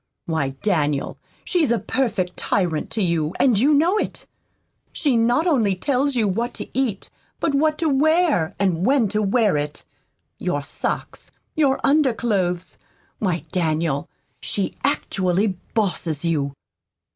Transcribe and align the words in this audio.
Why, 0.25 0.55
Daniel, 0.63 1.19
she's 1.45 1.69
a 1.69 1.77
perfect 1.77 2.35
tyrant 2.35 2.89
to 2.89 3.03
you, 3.03 3.35
and 3.39 3.59
you 3.59 3.71
know 3.75 3.99
it. 3.99 4.25
She 4.91 5.15
not 5.15 5.45
only 5.45 5.75
tells 5.75 6.15
you 6.15 6.27
what 6.27 6.55
to 6.55 6.67
eat, 6.73 7.07
but 7.39 7.53
what 7.53 7.77
to 7.77 7.87
wear, 7.87 8.51
and 8.59 8.83
when 8.83 9.09
to 9.09 9.21
wear 9.21 9.57
it 9.57 9.83
your 10.39 10.63
socks, 10.63 11.29
your 11.53 11.79
underclothes. 11.85 12.79
Why, 13.19 13.45
Daniel, 13.51 14.09
she 14.39 14.73
actually 14.83 15.59
bosses 15.75 16.25
you!" 16.25 16.53